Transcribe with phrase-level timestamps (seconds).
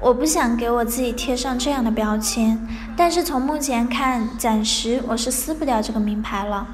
[0.00, 2.56] 我不想给我自己贴上这样的标签，
[2.96, 6.66] 但是从目前看，暂时我是撕不掉这个名牌了。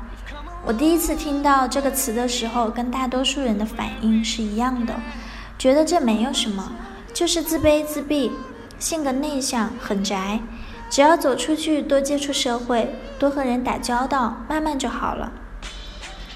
[0.62, 4.94] 我第一次听到这个词的时候，跟大多数人的反应是一样的，
[5.58, 6.70] 觉得这没有什么，
[7.14, 8.30] 就是自卑自闭，
[8.78, 10.40] 性格内向，很宅，
[10.90, 15.32] 只要走出去，多接触社会，多和人打交道，慢慢就好了。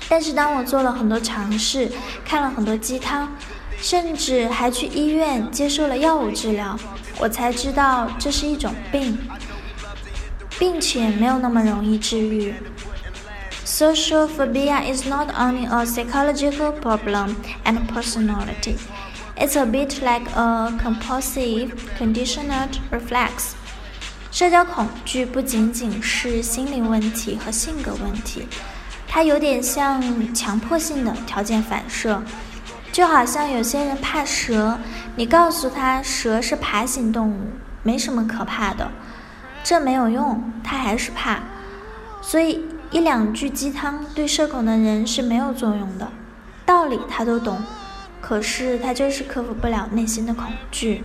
[0.09, 1.91] 但是当我做了很多尝试，
[2.25, 3.29] 看了很多鸡汤。
[3.81, 6.79] 甚至还去医院接受了药物治疗，
[7.19, 9.19] 我才知道这是一种病，
[10.59, 12.55] 并且没有那么容易治愈。
[13.65, 18.77] Social phobia is not only a psychological problem and personality;
[19.37, 23.53] it's a bit like a compulsive conditioned reflex.
[24.33, 28.47] 社交恐惧不仅仅是心理问题和性格问题，
[29.07, 30.03] 它有点像
[30.35, 32.23] 强迫性的条件反射。
[32.99, 34.77] 就好像有些人怕蛇，
[35.15, 37.37] 你告诉他蛇是爬行动物，
[37.85, 38.91] 没什么可怕的，
[39.63, 41.39] 这没有用，他还是怕。
[42.21, 46.09] 所以一两句鸡汤对社恐的人是没有作用的，
[46.67, 47.63] 道理他都懂，
[48.21, 51.05] 可是他就是克服不了内心的恐惧。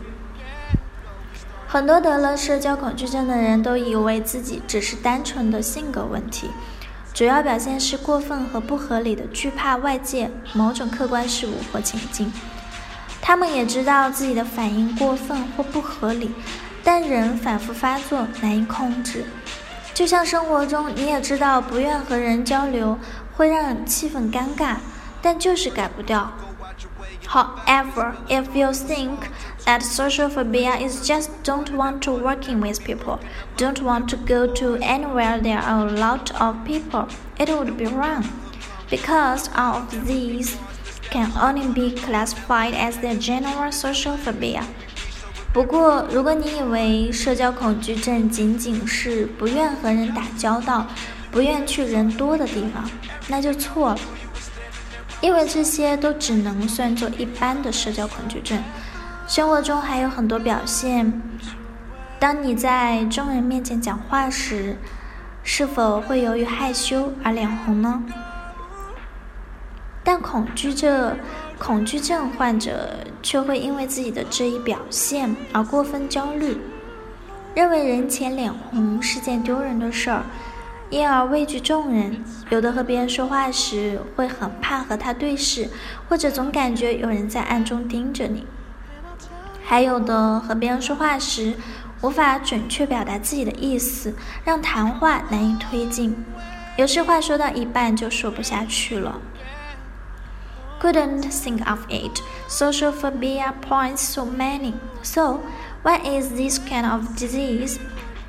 [1.67, 6.49] 很多得了社交恐惧症的人都以为自己只是单纯的性格问题。
[7.13, 12.33] 主要表现是过分和不合理的惧怕外界某种客观事物或情境。
[13.21, 16.31] 他们也知道自己的反应过分或不合理，
[16.83, 19.25] 但人反复发作，难以控制。
[19.93, 22.97] 就像生活中，你也知道不愿和人交流
[23.37, 24.77] 会让气氛尴尬，
[25.21, 26.29] 但就是改不掉。
[27.26, 29.28] However, if you think
[29.66, 33.18] that social phobia is just don't want to working with people,
[33.56, 37.06] don't want to go to anywhere there are a lot of people,
[37.38, 38.24] it would be wrong.
[38.88, 40.56] Because all of these
[41.10, 44.62] can only be classified as the general social phobia.
[45.52, 50.86] 不过，如果你以为社交恐惧症仅仅是不愿和人打交道、
[51.30, 52.88] 不愿去人多的地方，
[53.28, 53.98] 那就错了。
[55.23, 58.61] 因为这些都只能算作一般的社交恐惧症，
[59.25, 61.13] 生活中还有很多表现。
[62.19, 64.75] 当你在众人面前讲话时，
[65.41, 68.03] 是否会由于害羞而脸红呢？
[70.03, 71.17] 但恐惧症
[71.57, 76.57] 恐惧症患者却会因为自己的这一表现而过分焦虑，
[77.55, 80.21] 认为人前脸红是件丢人的事儿。
[80.93, 85.67] 因而畏惧众人，有的和别人说话时会很怕和他对视，
[86.07, 88.41] 或者总感觉有人在暗中盯着你；
[89.63, 91.55] 还有的和别人说话时
[92.01, 94.13] 无法准确表达自己的意思，
[94.45, 96.15] 让谈话难以推进，
[96.77, 99.19] 有时话说到一半就说不下去了。
[100.79, 102.21] Couldn't think of it.
[102.47, 104.73] Social phobia points so many.
[105.01, 105.39] So,
[105.81, 107.79] what is this kind of disease?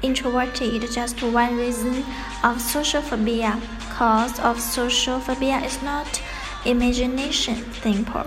[0.04, 2.02] Introverted just one reason
[2.42, 3.58] of social phobia.
[3.96, 6.06] Cause of social phobia is not
[6.64, 8.26] imagination simple.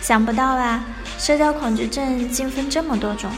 [0.00, 0.84] 想不到吧？
[1.18, 3.30] 社交恐惧症竟分这么多种。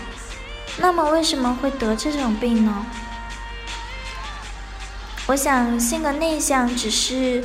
[0.78, 2.87] 那么为什么会得这种病呢？
[5.26, 7.44] 我想，性格内向只是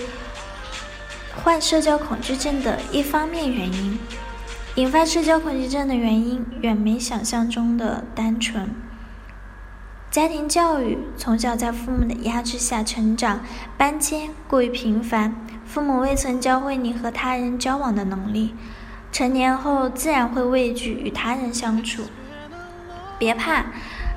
[1.44, 4.00] 患社交恐惧症的一方面原因。
[4.76, 8.70] 引发社交恐惧症的原因远没想象中的单纯。
[10.12, 13.42] 家庭教育，从小在父母的压制下成长，
[13.78, 15.36] 搬迁过于频繁，
[15.68, 18.56] 父母未曾教会你和他人交往的能力，
[19.12, 22.02] 成年后自然会畏惧与他人相处。
[23.20, 23.68] 别怕，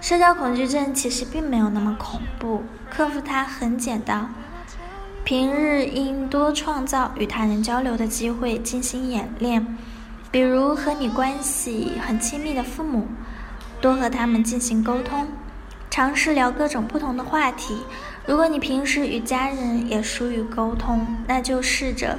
[0.00, 4.32] 社交恐惧症其实并没有那么恐怖，克服它很简单。
[5.24, 9.76] 平日应多创造与他人交流的机会进行演练，
[10.30, 13.06] 比如和你关系很亲密的父母，
[13.78, 15.28] 多和他们进行沟通。
[15.92, 17.76] 尝试聊各种不同的话题。
[18.24, 22.18] 如果你平时与家人也疏于沟通，那就试着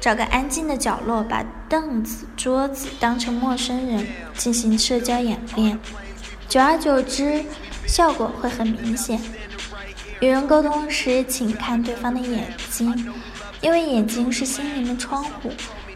[0.00, 4.04] 找个安静的角落，把凳子、桌子当成陌生人
[4.34, 5.78] 进行社交演练。
[6.48, 7.44] 久而久之，
[7.86, 9.20] 效果会很明显。
[10.18, 13.14] 与人沟通时，请看对方的眼睛，
[13.60, 15.52] 因为眼睛是心灵的窗户。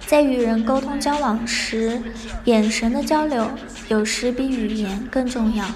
[0.07, 2.01] 在与人沟通交往时，
[2.45, 3.51] 眼神的交流
[3.89, 5.67] 有时比语言更重要。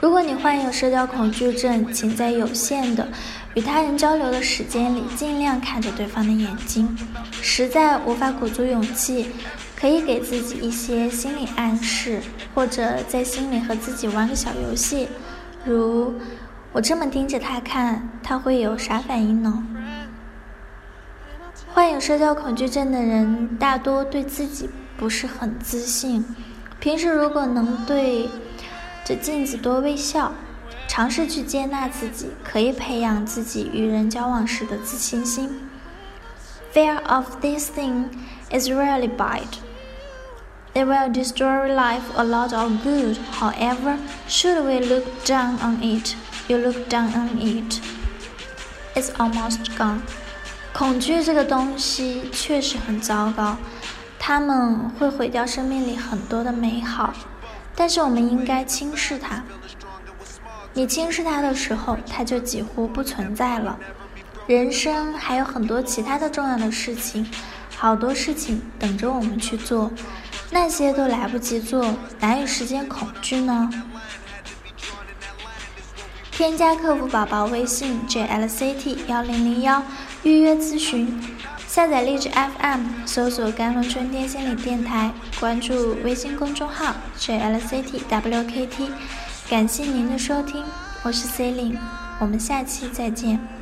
[0.00, 3.06] 如果你患有社交恐惧症，请在有限的
[3.54, 6.96] 与他人交流的时间里，尽量看着对方的眼睛。
[7.42, 9.30] 实在无法鼓足勇气，
[9.76, 12.22] 可以给自己一些心理暗示，
[12.54, 15.06] 或者在心里和自己玩个小游戏，
[15.66, 16.14] 如
[16.72, 19.62] “我这么盯着他看，他会有啥反应呢？”
[21.74, 26.24] 患有社交恐惧症的人大多对自己不是很自信，
[26.78, 28.30] 平时如果能对。
[29.04, 30.32] 着镜子多微笑，
[30.86, 35.68] 尝试去接纳自己，可以培养自己与人交往时的自信心。
[36.72, 38.10] Fear of this thing
[38.50, 39.42] is really bad.
[40.72, 43.16] It will destroy life a lot of good.
[43.40, 43.96] However,
[44.28, 46.14] should we look down on it,
[46.46, 47.80] you look down on it.
[48.94, 50.02] It's almost gone.
[50.72, 53.56] 恐惧这个东西确实很糟糕，
[54.20, 57.12] 它们会毁掉生命里很多的美好。
[57.74, 59.42] 但是我们应该轻视它。
[60.72, 63.78] 你轻视它的时候，它就几乎不存在了。
[64.46, 67.28] 人生还有很多其他的重要的事情，
[67.76, 69.90] 好多事情等着我们去做，
[70.50, 73.70] 那些都来不及做，哪有时间恐惧呢？
[76.30, 79.82] 添加客服宝宝微信 jlct 幺零零幺，
[80.22, 81.22] 预约咨询。
[81.72, 88.88] 下载荔枝 FM，搜索“甘露春天心理电台”，关注微信公众号 “jlctwkt”。
[89.48, 90.64] 感谢您的收听，
[91.04, 91.78] 我是 C e l i n e
[92.18, 93.59] 我们下期再见。